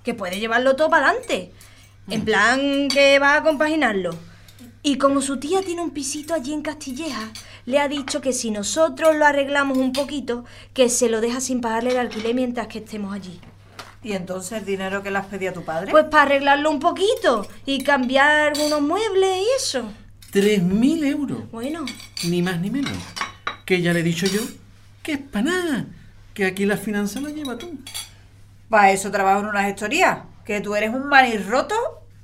Que 0.03 0.13
puede 0.13 0.39
llevarlo 0.39 0.75
todo 0.75 0.89
para 0.89 1.09
adelante. 1.09 1.51
En 2.09 2.23
plan 2.23 2.87
que 2.87 3.19
va 3.19 3.35
a 3.35 3.43
compaginarlo. 3.43 4.15
Y 4.81 4.97
como 4.97 5.21
su 5.21 5.37
tía 5.37 5.61
tiene 5.61 5.81
un 5.81 5.91
pisito 5.91 6.33
allí 6.33 6.53
en 6.53 6.61
Castilleja, 6.61 7.31
le 7.69 7.77
ha 7.77 7.87
dicho 7.87 8.19
que 8.19 8.33
si 8.33 8.49
nosotros 8.49 9.15
lo 9.15 9.27
arreglamos 9.27 9.77
un 9.77 9.93
poquito, 9.93 10.43
que 10.73 10.89
se 10.89 11.07
lo 11.07 11.21
deja 11.21 11.39
sin 11.39 11.61
pagarle 11.61 11.91
el 11.91 11.97
alquiler 11.97 12.33
mientras 12.33 12.65
que 12.65 12.79
estemos 12.79 13.13
allí. 13.13 13.39
¿y 14.01 14.13
entonces 14.13 14.57
el 14.57 14.65
dinero 14.65 15.03
que 15.03 15.11
le 15.11 15.19
has 15.19 15.27
pedido 15.27 15.51
a 15.51 15.53
tu 15.53 15.63
padre? 15.63 15.91
Pues 15.91 16.05
para 16.05 16.23
arreglarlo 16.23 16.71
un 16.71 16.79
poquito 16.79 17.47
y 17.67 17.83
cambiar 17.83 18.53
algunos 18.53 18.81
muebles 18.81 19.37
y 19.37 19.45
eso. 19.55 19.83
Tres 20.31 20.63
mil 20.63 21.03
euros. 21.03 21.51
Bueno, 21.51 21.85
Ni 22.23 22.41
más 22.41 22.59
ni 22.59 22.71
menos. 22.71 22.93
Que 23.65 23.83
ya 23.83 23.93
le 23.93 23.99
he 23.99 24.03
dicho 24.03 24.25
yo 24.25 24.41
que 25.03 25.13
es 25.13 25.19
para 25.19 25.45
nada. 25.45 25.85
Que 26.33 26.45
aquí 26.45 26.65
la 26.65 26.77
finanza 26.77 27.21
la 27.21 27.29
lleva 27.29 27.55
tú. 27.57 27.77
Para 28.67 28.91
eso 28.91 29.11
trabajo 29.11 29.41
en 29.41 29.45
una 29.47 29.63
gestoría. 29.63 30.25
Que 30.43 30.59
tú 30.59 30.75
eres 30.75 30.91
un 30.91 31.07
manirroto 31.07 31.75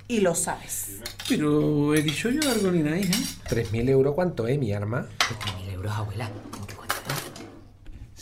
y 0.07 0.21
lo 0.21 0.35
sabes. 0.35 0.99
Pero 1.27 1.93
he 1.95 2.01
dicho 2.01 2.29
yo 2.29 2.49
algo 2.49 2.71
ni 2.71 2.79
nada, 2.79 2.97
hija. 2.97 3.13
¿3.000 3.49 3.89
euros 3.89 4.15
cuánto, 4.15 4.47
eh, 4.47 4.57
mi 4.57 4.73
arma? 4.73 5.07
3.000 5.19 5.73
euros, 5.73 5.93
abuela. 5.93 6.29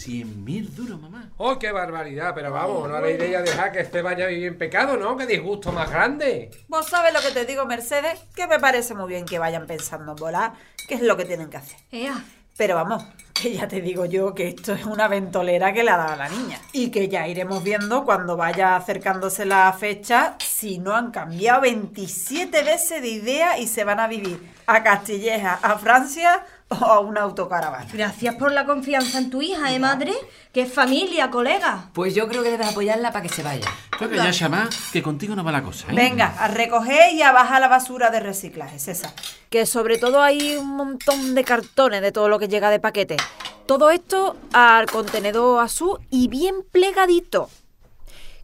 Cien 0.03 0.43
mil 0.43 0.75
duros, 0.75 0.99
mamá. 0.99 1.29
¡Oh, 1.37 1.57
qué 1.57 1.71
barbaridad! 1.71 2.33
Pero 2.35 2.51
vamos, 2.51 2.89
no 2.89 2.95
haré 2.95 3.13
idea 3.13 3.41
de 3.41 3.51
dejar 3.51 3.71
que 3.71 3.79
este 3.79 4.01
vaya 4.01 4.25
a 4.25 4.27
vivir 4.27 4.47
en 4.47 4.57
pecado, 4.57 4.97
¿no? 4.97 5.15
¡Qué 5.15 5.25
disgusto 5.25 5.71
más 5.71 5.89
grande! 5.89 6.51
Vos 6.67 6.87
sabes 6.89 7.13
lo 7.13 7.21
que 7.21 7.31
te 7.31 7.45
digo, 7.45 7.65
Mercedes, 7.65 8.19
que 8.35 8.45
me 8.45 8.59
parece 8.59 8.95
muy 8.95 9.07
bien 9.07 9.23
que 9.23 9.39
vayan 9.39 9.65
pensando 9.65 10.11
en 10.11 10.17
volar, 10.17 10.55
que 10.89 10.95
es 10.95 11.01
lo 11.01 11.15
que 11.15 11.23
tienen 11.23 11.49
que 11.49 11.55
hacer. 11.55 11.77
ea. 11.89 12.21
Pero 12.55 12.75
vamos, 12.75 13.03
que 13.33 13.53
ya 13.53 13.67
te 13.67 13.81
digo 13.81 14.05
yo 14.05 14.35
que 14.35 14.49
esto 14.49 14.73
es 14.73 14.85
una 14.85 15.07
ventolera 15.07 15.73
que 15.73 15.83
le 15.83 15.89
ha 15.89 15.97
dado 15.97 16.13
a 16.13 16.15
la 16.15 16.29
niña. 16.29 16.59
Y 16.71 16.91
que 16.91 17.09
ya 17.09 17.27
iremos 17.27 17.63
viendo 17.63 18.05
cuando 18.05 18.37
vaya 18.37 18.75
acercándose 18.75 19.45
la 19.45 19.73
fecha 19.73 20.35
si 20.39 20.77
no 20.77 20.95
han 20.95 21.11
cambiado 21.11 21.61
27 21.61 22.63
veces 22.63 23.01
de 23.01 23.09
idea 23.09 23.57
y 23.57 23.67
se 23.67 23.83
van 23.83 23.99
a 23.99 24.07
vivir 24.07 24.52
a 24.65 24.83
Castilleja, 24.83 25.59
a 25.61 25.77
Francia 25.77 26.45
o 26.69 26.75
a 26.85 26.99
una 26.99 27.21
autocaravana. 27.21 27.87
Gracias 27.91 28.35
por 28.35 28.51
la 28.51 28.65
confianza 28.65 29.17
en 29.17 29.29
tu 29.29 29.41
hija, 29.41 29.73
¿eh, 29.73 29.79
madre? 29.79 30.13
Que 30.51 30.61
es 30.61 30.73
familia, 30.73 31.29
colega. 31.29 31.89
Pues 31.93 32.15
yo 32.15 32.27
creo 32.27 32.43
que 32.43 32.51
debes 32.51 32.67
apoyarla 32.67 33.11
para 33.11 33.23
que 33.23 33.29
se 33.29 33.43
vaya. 33.43 33.67
Tú 33.99 34.09
que 34.09 34.15
ya 34.15 34.31
llama, 34.31 34.69
que 34.91 35.03
contigo 35.03 35.35
no 35.35 35.43
va 35.43 35.51
la 35.51 35.63
cosa, 35.63 35.87
¿eh? 35.91 35.95
Venga, 35.95 36.35
a 36.39 36.47
recoger 36.47 37.13
y 37.13 37.21
a 37.21 37.31
bajar 37.31 37.61
la 37.61 37.67
basura 37.67 38.09
de 38.09 38.19
reciclaje, 38.19 38.79
César. 38.79 39.11
Que 39.49 39.65
sobre 39.65 39.97
todo 39.97 40.21
hay 40.21 40.55
un 40.55 40.75
montón 40.75 41.35
de 41.35 41.43
cartones 41.43 42.01
de 42.01 42.11
todo 42.11 42.29
lo 42.29 42.39
que 42.39 42.47
llega 42.47 42.69
de 42.69 42.79
paquete. 42.79 43.17
Todo 43.65 43.89
esto 43.91 44.35
al 44.51 44.87
contenedor 44.87 45.63
azul 45.63 45.99
y 46.09 46.27
bien 46.27 46.55
plegadito. 46.71 47.49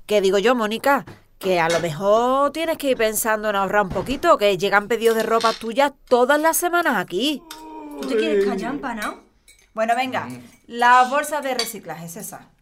Que 0.06 0.22
digo 0.22 0.38
yo, 0.40 0.56
Mónica, 0.56 1.06
que 1.40 1.60
a 1.60 1.70
lo 1.70 1.80
mejor 1.80 2.52
tienes 2.52 2.78
que 2.78 2.92
ir 2.92 2.98
pensando 2.98 3.50
en 3.50 3.56
ahorrar 3.56 3.84
un 3.84 3.90
poquito, 3.90 4.38
que 4.38 4.58
llegan 4.58 4.90
pedidos 4.90 5.16
de 5.16 5.24
ropa 5.24 5.54
tuya 5.54 5.94
todas 6.10 6.40
las 6.40 6.58
semanas 6.58 6.98
aquí. 6.98 7.42
¿Tú 8.02 8.08
te 8.08 8.18
quieres 8.18 8.46
callar, 8.46 8.74
empanado? 8.76 9.24
Bueno, 9.74 9.96
venga, 9.96 10.28
las 10.68 11.10
bolsas 11.10 11.42
de 11.44 11.54
reciclaje, 11.54 12.10
César. 12.10 12.59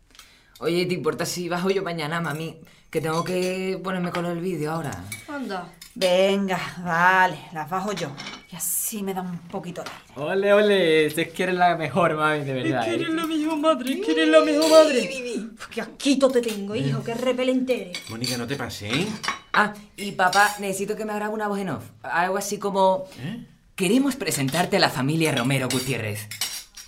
Oye, 0.59 0.85
¿te 0.87 0.93
importa 0.95 1.25
si 1.25 1.49
bajo 1.49 1.69
yo 1.69 1.83
mañana, 1.83 2.19
mami? 2.19 2.57
Que 2.89 2.99
tengo 3.01 3.23
que 3.23 3.79
ponerme 3.83 4.11
con 4.11 4.25
el 4.25 4.39
vídeo 4.39 4.71
ahora. 4.71 4.91
Anda. 5.27 5.71
Venga, 5.93 6.59
vale, 6.83 7.37
las 7.53 7.69
bajo 7.69 7.91
yo. 7.91 8.09
Y 8.51 8.55
así 8.55 9.03
me 9.03 9.13
da 9.13 9.21
un 9.21 9.37
poquito 9.49 9.83
de 9.83 9.89
aire. 9.89 10.31
Ole, 10.31 10.53
ole, 10.53 11.09
si 11.11 11.21
es 11.21 11.27
que 11.29 11.43
eres 11.43 11.55
la 11.55 11.75
mejor, 11.75 12.15
mami, 12.15 12.43
de 12.43 12.53
verdad. 12.53 12.87
¿eh? 12.91 12.97
la 13.09 13.25
mejor 13.27 13.57
madre, 13.57 14.01
que 14.01 14.11
eres 14.11 14.27
la 14.29 14.41
mejor 14.41 14.69
madre. 14.71 15.45
Uf, 15.53 15.67
Qué 15.67 15.81
asquito 15.81 16.29
te 16.29 16.41
tengo, 16.41 16.75
hijo, 16.75 17.03
qué 17.03 17.13
repelente 17.13 17.89
eres. 17.89 18.09
Mónica, 18.09 18.37
no 18.37 18.47
te 18.47 18.55
pases, 18.55 18.93
¿eh? 18.93 19.07
Ah, 19.53 19.73
y 19.95 20.11
papá, 20.13 20.55
necesito 20.59 20.95
que 20.95 21.05
me 21.05 21.13
grabe 21.13 21.33
una 21.33 21.47
voz 21.47 21.59
en 21.59 21.69
off. 21.69 21.83
Algo 22.03 22.37
así 22.37 22.57
como... 22.57 23.05
Queremos 23.75 24.15
presentarte 24.15 24.77
a 24.77 24.79
la 24.79 24.89
familia 24.89 25.31
Romero 25.35 25.67
Gutiérrez. 25.69 26.27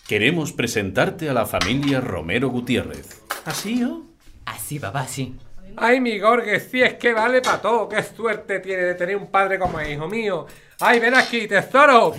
Queremos 0.08 0.54
presentarte 0.54 1.30
a 1.30 1.34
la 1.34 1.46
familia 1.46 2.02
Romero 2.02 2.50
Gutiérrez. 2.50 3.22
¿Así, 3.50 3.84
o? 3.84 4.04
Así, 4.46 4.78
papá, 4.78 5.08
sí. 5.08 5.36
Ay, 5.76 6.00
mi 6.00 6.20
Gorge, 6.20 6.60
si 6.60 6.84
es 6.84 6.94
que 6.96 7.14
vale 7.14 7.42
para 7.42 7.60
todo. 7.60 7.90
Qué 7.90 8.04
suerte 8.04 8.60
tiene 8.60 8.84
de 8.84 8.94
tener 8.94 9.16
un 9.16 9.32
padre 9.32 9.58
como 9.58 9.80
es, 9.80 9.90
hijo 9.90 10.08
mío. 10.08 10.46
Ay, 10.80 11.00
ven 11.00 11.16
aquí, 11.16 11.48
tesoro. 11.48 12.14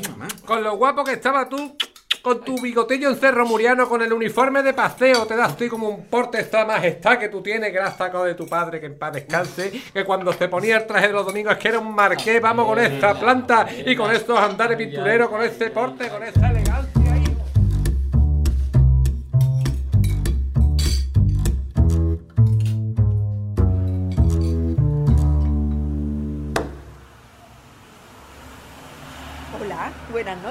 Con 0.44 0.64
lo 0.64 0.76
guapo 0.76 1.04
que 1.04 1.12
estaba 1.12 1.49
tú, 1.49 1.76
con 2.20 2.42
tu 2.44 2.60
bigotillo 2.60 3.10
en 3.10 3.16
cerro 3.16 3.46
muriano, 3.46 3.88
con 3.88 4.02
el 4.02 4.12
uniforme 4.12 4.64
de 4.64 4.75
paseo, 4.75 5.25
te 5.25 5.37
das 5.37 5.56
tú 5.56 5.68
como 5.68 5.88
un 5.88 6.06
porte 6.06 6.40
esta 6.40 6.64
majestad 6.64 7.18
que 7.18 7.28
tú 7.28 7.42
tienes, 7.42 7.70
que 7.70 7.78
la 7.78 7.87
has 7.87 7.96
sacado 7.96 8.25
de 8.25 8.34
tu 8.34 8.49
padre, 8.49 8.80
que 8.80 8.87
en 8.87 8.99
paz 8.99 9.12
descanse, 9.12 9.70
que 9.92 10.04
cuando 10.04 10.32
se 10.32 10.49
ponía 10.49 10.78
el 10.78 10.87
traje 10.87 11.06
de 11.06 11.12
los 11.12 11.25
domingos 11.25 11.52
es 11.52 11.58
que 11.58 11.68
era 11.68 11.78
un 11.78 11.94
marqués, 11.94 12.42
vamos 12.42 12.66
con 12.66 12.78
esta 12.80 13.14
planta 13.18 13.68
y 13.87 13.94
con 13.94 14.10
estos 14.10 14.37
andares 14.37 14.76
pintureros, 14.76 15.28
con 15.28 15.42
este 15.42 15.70
porte, 15.70 16.08
con 16.08 16.25
esta 16.25 16.52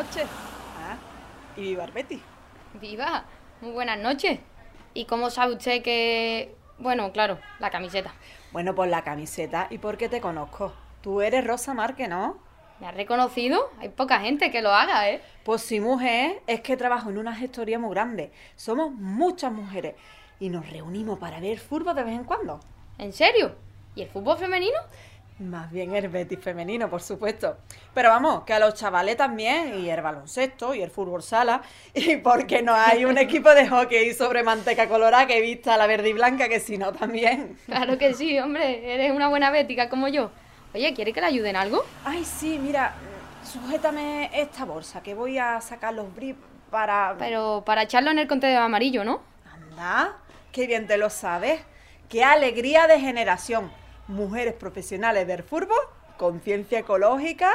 noches. 0.10 0.28
Ah, 0.80 0.98
y 1.56 1.62
viva 1.62 1.84
el 1.86 1.92
Betis. 1.92 2.20
Viva, 2.82 3.26
muy 3.62 3.72
buenas 3.72 4.00
noches. 4.00 4.40
¿Y 4.96 5.06
cómo 5.06 5.30
sabe 5.30 5.54
usted 5.54 5.84
que... 5.84 6.56
Bueno, 6.80 7.12
claro, 7.12 7.38
la 7.60 7.70
camiseta. 7.70 8.14
Bueno, 8.52 8.74
por 8.74 8.88
la 8.88 9.04
camiseta 9.04 9.68
y 9.70 9.78
porque 9.78 10.10
te 10.10 10.20
conozco. 10.20 10.74
Tú 11.02 11.22
eres 11.22 11.46
Rosa 11.46 11.76
Marque, 11.76 12.08
¿no? 12.08 12.40
¿Me 12.80 12.88
ha 12.88 12.92
reconocido? 12.92 13.70
Hay 13.80 13.90
poca 13.90 14.20
gente 14.20 14.50
que 14.50 14.64
lo 14.64 14.72
haga, 14.72 15.10
¿eh? 15.12 15.22
Pues 15.44 15.62
sí, 15.62 15.80
mujer, 15.80 16.42
es 16.48 16.62
que 16.62 16.76
trabajo 16.76 17.12
en 17.12 17.20
una 17.20 17.36
gestoría 17.36 17.78
muy 17.78 17.92
grande. 17.92 18.32
Somos 18.56 18.92
muchas 18.92 19.52
mujeres 19.52 19.94
y 20.40 20.50
nos 20.50 20.68
reunimos 20.72 21.20
para 21.20 21.40
ver 21.40 21.60
fútbol 21.60 21.96
de 21.96 22.04
vez 22.04 22.16
en 22.16 22.24
cuando. 22.24 22.60
¿En 22.98 23.14
serio? 23.14 23.56
¿Y 23.94 24.02
el 24.02 24.10
fútbol 24.10 24.38
femenino? 24.38 24.78
Más 25.40 25.72
bien 25.72 25.96
el 25.96 26.10
Betis 26.10 26.40
femenino, 26.42 26.90
por 26.90 27.02
supuesto. 27.02 27.58
Pero 27.94 28.10
vamos, 28.10 28.44
que 28.44 28.54
a 28.54 28.60
los 28.60 28.74
chavales 28.74 29.16
también, 29.16 29.80
y 29.80 29.90
el 29.90 30.02
baloncesto, 30.02 30.76
y 30.76 30.82
el 30.82 30.92
fútbol 30.92 31.24
sala, 31.24 31.62
y 31.94 32.18
porque 32.18 32.62
no 32.62 32.74
hay 32.74 33.06
un 33.06 33.18
equipo 33.18 33.50
de 33.52 33.68
hockey 33.68 34.14
sobre 34.14 34.44
manteca 34.44 34.90
colorada 34.90 35.28
que 35.28 35.40
vista 35.40 35.78
la 35.78 35.88
verde 35.88 36.10
y 36.10 36.14
blanca, 36.14 36.50
que 36.50 36.60
si 36.60 36.78
no 36.78 36.92
también. 36.92 37.58
Claro 37.66 37.98
que 37.98 38.14
sí, 38.14 38.38
hombre. 38.40 38.94
Eres 38.94 39.12
una 39.12 39.30
buena 39.30 39.52
bética 39.52 39.90
como 39.90 40.10
yo. 40.10 40.32
Oye, 40.74 40.94
¿quiere 40.94 41.14
que 41.14 41.22
le 41.22 41.28
ayude 41.28 41.50
en 41.50 41.56
algo? 41.56 41.86
Ay, 42.04 42.26
sí, 42.26 42.60
mira, 42.60 42.94
sujétame 43.44 44.30
esta 44.34 44.66
bolsa, 44.66 45.02
que 45.02 45.14
voy 45.14 45.38
a 45.38 45.62
sacar 45.62 45.94
los 45.94 46.14
briefs 46.14 46.42
para... 46.70 47.16
Pero 47.18 47.64
para 47.66 47.84
echarlo 47.84 48.12
en 48.12 48.20
el 48.20 48.28
contenedor 48.28 48.64
amarillo, 48.64 49.06
¿no? 49.06 49.22
Anda, 49.52 50.18
qué 50.52 50.68
bien 50.68 50.86
te 50.86 50.98
lo 50.98 51.10
sabes. 51.10 51.62
Qué 52.10 52.24
alegría 52.24 52.88
de 52.88 53.00
generación. 53.00 53.72
Mujeres 54.10 54.56
profesionales 54.56 55.28
del 55.28 55.44
fútbol, 55.44 55.78
conciencia 56.18 56.80
ecológica. 56.80 57.52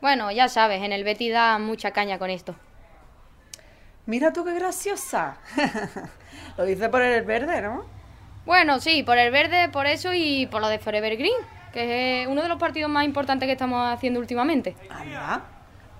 Bueno, 0.00 0.30
ya 0.30 0.48
sabes, 0.48 0.82
en 0.82 0.92
el 0.92 1.04
Betty 1.04 1.28
da 1.28 1.58
mucha 1.58 1.90
caña 1.90 2.18
con 2.18 2.30
esto. 2.30 2.54
Mira 4.06 4.32
tú 4.32 4.42
qué 4.42 4.54
graciosa. 4.54 5.36
lo 6.56 6.64
dice 6.64 6.88
por 6.88 7.02
el 7.02 7.26
verde, 7.26 7.60
¿no? 7.60 7.84
Bueno, 8.46 8.80
sí, 8.80 9.02
por 9.02 9.18
el 9.18 9.30
verde, 9.30 9.68
por 9.68 9.86
eso 9.86 10.14
y 10.14 10.46
por 10.46 10.62
lo 10.62 10.68
de 10.68 10.78
Forever 10.78 11.14
Green, 11.18 11.36
que 11.74 12.22
es 12.22 12.26
uno 12.26 12.40
de 12.40 12.48
los 12.48 12.58
partidos 12.58 12.90
más 12.90 13.04
importantes 13.04 13.46
que 13.46 13.52
estamos 13.52 13.86
haciendo 13.92 14.18
últimamente. 14.18 14.76
Anda, 14.88 15.42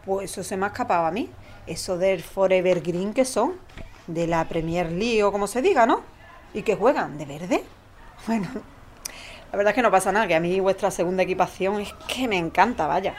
pues 0.06 0.30
eso 0.30 0.42
se 0.42 0.56
me 0.56 0.64
ha 0.64 0.68
escapado 0.68 1.04
a 1.04 1.10
mí. 1.10 1.28
Eso 1.66 1.98
del 1.98 2.22
Forever 2.22 2.80
Green 2.80 3.12
que 3.12 3.26
son, 3.26 3.56
de 4.06 4.26
la 4.26 4.46
Premier 4.46 4.90
League 4.90 5.22
o 5.22 5.30
como 5.30 5.46
se 5.46 5.60
diga, 5.60 5.84
¿no? 5.84 6.00
Y 6.54 6.62
que 6.62 6.76
juegan 6.76 7.18
de 7.18 7.26
verde. 7.26 7.64
Bueno, 8.26 8.48
la 9.50 9.56
verdad 9.56 9.70
es 9.70 9.74
que 9.74 9.82
no 9.82 9.90
pasa 9.90 10.12
nada, 10.12 10.26
que 10.26 10.34
a 10.34 10.40
mí 10.40 10.60
vuestra 10.60 10.90
segunda 10.90 11.22
equipación 11.22 11.80
es 11.80 11.92
que 12.06 12.28
me 12.28 12.36
encanta, 12.36 12.86
vaya. 12.86 13.14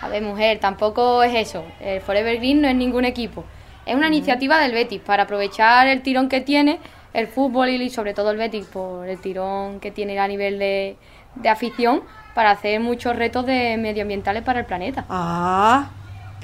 A 0.00 0.08
ver, 0.08 0.22
mujer, 0.22 0.58
tampoco 0.58 1.22
es 1.22 1.34
eso. 1.34 1.64
El 1.80 2.00
Forever 2.00 2.36
Green 2.36 2.60
no 2.60 2.68
es 2.68 2.74
ningún 2.74 3.04
equipo. 3.04 3.44
Es 3.84 3.94
una 3.94 4.08
iniciativa 4.08 4.58
del 4.58 4.72
Betis 4.72 5.00
para 5.00 5.24
aprovechar 5.24 5.88
el 5.88 6.02
tirón 6.02 6.28
que 6.28 6.40
tiene 6.40 6.78
el 7.14 7.26
fútbol 7.26 7.68
y 7.70 7.90
sobre 7.90 8.14
todo 8.14 8.30
el 8.30 8.36
Betis 8.36 8.66
por 8.66 9.08
el 9.08 9.20
tirón 9.20 9.80
que 9.80 9.90
tiene 9.90 10.18
a 10.18 10.28
nivel 10.28 10.58
de, 10.58 10.96
de 11.34 11.48
afición 11.48 12.02
para 12.34 12.52
hacer 12.52 12.80
muchos 12.80 13.16
retos 13.16 13.44
de 13.44 13.76
medioambientales 13.76 14.42
para 14.42 14.60
el 14.60 14.66
planeta. 14.66 15.04
Ah, 15.08 15.90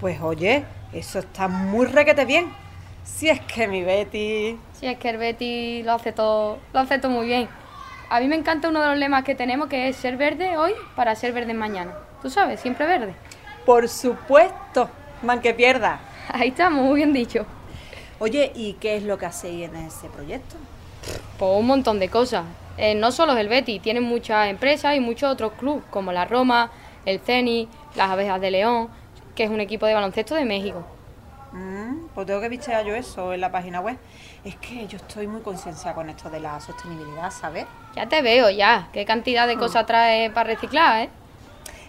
pues 0.01 0.21
oye, 0.21 0.65
eso 0.93 1.21
está 1.21 1.49
muy 1.49 1.87
requete 1.87 2.25
bien. 2.25 2.53
Si 3.05 3.29
es 3.29 3.41
que 3.41 3.67
mi 3.67 3.83
Betty... 3.83 4.59
Sí, 4.73 4.87
es 4.87 4.99
que 4.99 5.11
el 5.11 5.17
Betis 5.17 5.85
lo 5.85 5.93
hace 5.93 6.13
todo, 6.13 6.59
lo 6.73 6.81
hace 6.81 6.99
todo 6.99 7.11
muy 7.11 7.27
bien. 7.27 7.49
A 8.11 8.21
mí 8.21 8.29
me 8.29 8.37
encanta 8.37 8.71
uno 8.71 8.81
de 8.81 8.89
los 8.89 8.97
lemas 8.97 9.23
que 9.23 9.35
tenemos 9.35 9.69
que 9.69 9.89
es 9.89 9.97
ser 9.97 10.17
verde 10.17 10.57
hoy 10.57 10.73
para 10.97 11.15
ser 11.15 11.35
verde 11.35 11.53
mañana. 11.53 11.93
Tú 12.23 12.31
sabes, 12.31 12.59
siempre 12.59 12.87
verde. 12.87 13.15
Por 13.67 13.87
supuesto, 13.87 14.89
man 15.23 15.43
que 15.43 15.53
pierda. 15.53 16.01
Ahí 16.33 16.49
está, 16.49 16.71
muy 16.71 16.97
bien 16.97 17.13
dicho. 17.13 17.45
Oye, 18.19 18.51
¿y 18.55 18.75
qué 18.75 18.97
es 18.97 19.03
lo 19.03 19.19
que 19.19 19.27
hacéis 19.27 19.69
en 19.69 19.77
ese 19.77 20.09
proyecto? 20.09 20.57
Pues 21.39 21.51
un 21.55 21.67
montón 21.67 21.99
de 21.99 22.09
cosas. 22.09 22.45
Eh, 22.79 22.95
no 22.95 23.13
solo 23.13 23.35
es 23.35 23.41
el 23.41 23.49
Betis, 23.49 23.83
tienen 23.83 24.05
muchas 24.05 24.49
empresas 24.49 24.97
y 24.97 25.01
muchos 25.01 25.31
otros 25.31 25.53
clubes, 25.53 25.85
como 25.91 26.11
la 26.11 26.25
Roma, 26.25 26.71
el 27.05 27.21
Ceni, 27.21 27.69
las 27.95 28.11
Abejas 28.11 28.41
de 28.41 28.51
León, 28.51 28.89
que 29.35 29.45
es 29.45 29.51
un 29.51 29.61
equipo 29.61 29.85
de 29.85 29.93
baloncesto 29.93 30.35
de 30.35 30.47
México. 30.47 30.83
Mm, 31.53 32.07
pues 32.15 32.27
tengo 32.27 32.41
que 32.41 32.49
bichear 32.49 32.85
yo 32.85 32.95
eso 32.95 33.33
en 33.33 33.41
la 33.41 33.53
página 33.53 33.81
web. 33.81 33.99
Es 34.45 34.57
que 34.57 34.87
yo 34.87 34.97
estoy 34.97 35.27
muy 35.27 35.41
concienciada 35.41 35.95
con 35.95 36.09
esto 36.09 36.31
de 36.31 36.41
la 36.41 36.61
sostenibilidad, 36.61 37.31
¿sabes? 37.31 37.67
Ya 37.95 38.09
te 38.09 38.23
veo, 38.23 38.51
ya. 38.51 38.89
¿Qué 38.93 39.05
cantidad 39.05 39.47
de 39.47 39.57
cosas 39.57 39.87
traes 39.87 40.31
para 40.33 40.51
reciclar, 40.51 41.03
eh? 41.03 41.11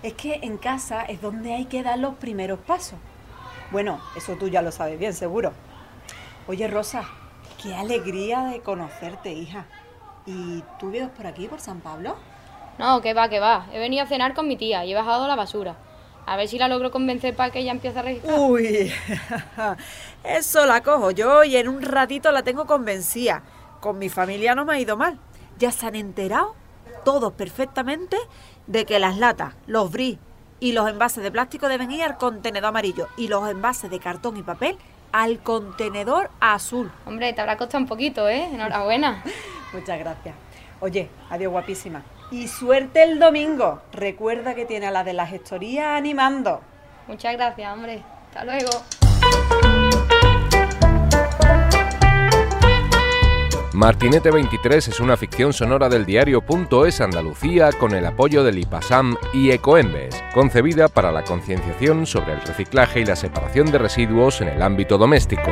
Es 0.02 0.14
que 0.14 0.40
en 0.42 0.58
casa 0.58 1.04
es 1.04 1.22
donde 1.22 1.54
hay 1.54 1.66
que 1.66 1.84
dar 1.84 2.00
los 2.00 2.16
primeros 2.16 2.60
pasos. 2.60 2.98
Bueno, 3.72 4.02
eso 4.16 4.36
tú 4.36 4.48
ya 4.48 4.62
lo 4.62 4.72
sabes 4.72 4.98
bien, 4.98 5.14
seguro. 5.14 5.54
Oye, 6.48 6.68
Rosa, 6.68 7.04
qué 7.62 7.76
alegría 7.76 8.46
de 8.46 8.62
conocerte, 8.62 9.32
hija. 9.32 9.66
¿Y 10.26 10.64
tú 10.80 10.90
vives 10.90 11.10
por 11.10 11.28
aquí, 11.28 11.48
por 11.48 11.60
San 11.60 11.82
Pablo? 11.82 12.16
No, 12.80 13.02
que 13.02 13.14
va, 13.14 13.30
que 13.30 13.40
va. 13.40 13.68
He 13.72 13.80
venido 13.80 14.04
a 14.04 14.08
cenar 14.08 14.34
con 14.34 14.48
mi 14.48 14.58
tía 14.58 14.86
y 14.86 14.94
he 14.94 14.96
bajado 14.96 15.28
la 15.28 15.36
basura. 15.36 15.76
A 16.30 16.36
ver 16.36 16.48
si 16.48 16.60
la 16.60 16.68
logro 16.68 16.92
convencer 16.92 17.36
para 17.36 17.52
que 17.52 17.58
ella 17.58 17.72
empiece 17.72 17.98
a 17.98 18.04
reciclar. 18.04 18.40
Uy, 18.40 18.94
eso 20.24 20.68
la 20.68 20.84
cojo 20.84 21.10
yo 21.10 21.44
y 21.44 21.58
en 21.58 21.68
un 21.68 21.82
ratito 21.82 22.32
la 22.32 22.44
tengo 22.44 22.68
convencida. 22.68 23.42
Con 23.80 23.98
mi 23.98 24.10
familia 24.10 24.54
no 24.54 24.64
me 24.64 24.74
ha 24.74 24.80
ido 24.80 24.96
mal. 24.96 25.18
Ya 25.58 25.72
se 25.72 25.88
han 25.88 25.96
enterado 25.96 26.54
todos 27.04 27.34
perfectamente 27.34 28.16
de 28.68 28.86
que 28.86 29.00
las 29.00 29.18
latas, 29.18 29.56
los 29.66 29.92
bris 29.92 30.20
y 30.60 30.74
los 30.74 30.88
envases 30.88 31.24
de 31.24 31.32
plástico 31.32 31.68
deben 31.68 31.90
ir 31.90 32.04
al 32.04 32.20
contenedor 32.20 32.70
amarillo 32.70 33.08
y 33.18 33.28
los 33.28 33.50
envases 33.50 33.90
de 33.90 34.00
cartón 34.00 34.38
y 34.38 34.44
papel 34.44 34.78
al 35.12 35.40
contenedor 35.40 36.30
azul. 36.40 36.92
Hombre, 37.08 37.34
te 37.34 37.42
habrá 37.42 37.58
costado 37.58 37.82
un 37.82 37.88
poquito, 37.88 38.30
¿eh? 38.30 38.44
Enhorabuena. 38.54 39.24
Muchas 39.74 39.98
gracias. 39.98 40.36
Oye, 40.80 41.10
adiós 41.32 41.52
guapísima. 41.52 42.04
Y 42.32 42.48
suerte 42.48 43.04
el 43.04 43.20
domingo. 43.20 43.82
Recuerda 43.92 44.54
que 44.56 44.66
tiene 44.66 44.88
a 44.88 44.92
la 44.92 45.04
de 45.04 45.14
la 45.14 45.26
gestoría 45.26 45.96
animando. 45.96 46.62
Muchas 47.08 47.34
gracias, 47.34 47.74
hombre. 47.74 48.04
Hasta 48.28 48.46
luego. 48.46 48.70
Martinete 53.74 54.30
23 54.30 54.90
es 54.90 55.00
una 55.00 55.16
ficción 55.16 55.54
sonora 55.54 55.88
del 55.88 56.06
diario 56.06 56.44
.es 56.86 57.00
Andalucía 57.02 57.72
con 57.72 57.94
el 57.94 58.06
apoyo 58.06 58.44
del 58.44 58.58
IPASAM 58.58 59.16
y 59.34 59.52
Ecoembes, 59.52 60.22
concebida 60.34 60.90
para 60.90 61.12
la 61.12 61.24
concienciación 61.24 62.06
sobre 62.06 62.34
el 62.34 62.42
reciclaje 62.42 63.00
y 63.00 63.06
la 63.06 63.16
separación 63.16 63.72
de 63.72 63.78
residuos 63.78 64.42
en 64.42 64.50
el 64.50 64.62
ámbito 64.62 64.98
doméstico. 64.98 65.52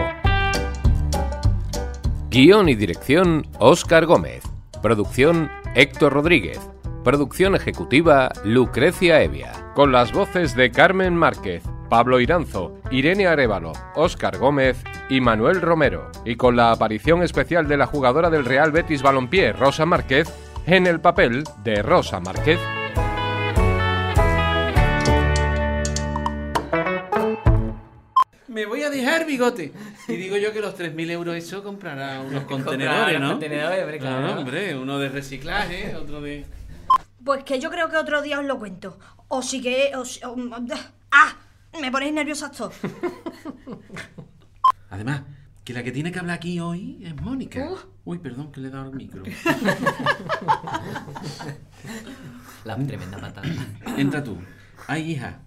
Guión 2.29 2.67
y 2.69 2.75
dirección 2.75 3.47
Óscar 3.59 4.05
Gómez. 4.05 4.43
Producción 4.81 5.49
Héctor 5.77 6.11
Rodríguez. 6.11 6.59
Producción 7.03 7.53
ejecutiva 7.53 8.31
Lucrecia 8.43 9.21
Evia. 9.21 9.51
Con 9.75 9.91
las 9.91 10.11
voces 10.11 10.55
de 10.55 10.71
Carmen 10.71 11.15
Márquez, 11.15 11.61
Pablo 11.87 12.19
Iranzo, 12.19 12.73
Irene 12.89 13.27
Arevalo, 13.27 13.73
Óscar 13.93 14.39
Gómez 14.39 14.83
y 15.07 15.21
Manuel 15.21 15.61
Romero. 15.61 16.09
Y 16.25 16.35
con 16.35 16.55
la 16.55 16.71
aparición 16.71 17.21
especial 17.21 17.67
de 17.67 17.77
la 17.77 17.85
jugadora 17.85 18.31
del 18.31 18.43
Real 18.43 18.71
Betis 18.71 19.03
Balompié, 19.03 19.53
Rosa 19.53 19.85
Márquez, 19.85 20.33
en 20.65 20.87
el 20.87 20.99
papel 20.99 21.43
de 21.63 21.83
Rosa 21.83 22.19
Márquez. 22.21 22.59
A 28.63 28.89
dejar 28.89 29.25
bigote. 29.25 29.71
Y 30.07 30.15
digo 30.15 30.37
yo 30.37 30.51
que 30.53 30.59
los 30.61 30.77
3.000 30.77 31.11
euros 31.11 31.35
eso 31.35 31.63
comprará 31.63 32.21
unos 32.21 32.43
contenedores, 32.47 33.19
¿no? 33.19 33.29
contenedores, 33.31 33.81
hombre, 33.83 33.99
claro. 33.99 34.39
hombre, 34.39 34.75
uno 34.77 34.97
de 34.99 35.09
reciclaje, 35.09 35.95
otro 35.95 36.21
de... 36.21 36.45
Pues 37.23 37.43
que 37.43 37.59
yo 37.59 37.69
creo 37.69 37.89
que 37.89 37.97
otro 37.97 38.21
día 38.21 38.39
os 38.39 38.45
lo 38.45 38.57
cuento. 38.57 38.97
O 39.27 39.41
sí 39.41 39.61
que... 39.61 39.91
o 39.95 40.05
si- 40.05 40.23
o- 40.23 40.35
¡Ah! 41.11 41.35
Me 41.81 41.91
ponéis 41.91 42.13
nerviosa 42.13 42.49
todos. 42.51 42.73
Además, 44.89 45.21
que 45.63 45.73
la 45.73 45.83
que 45.83 45.91
tiene 45.91 46.11
que 46.11 46.19
hablar 46.19 46.37
aquí 46.37 46.59
hoy 46.59 46.99
es 47.03 47.13
Mónica. 47.21 47.69
Uh. 47.69 47.77
Uy, 48.05 48.19
perdón, 48.19 48.51
que 48.53 48.61
le 48.61 48.69
he 48.69 48.71
dado 48.71 48.85
al 48.85 48.93
micro. 48.95 49.21
La 52.63 52.77
tremenda 52.77 53.17
patada. 53.19 53.47
Entra 53.97 54.23
tú. 54.23 54.37
Ay, 54.87 55.11
hija. 55.11 55.39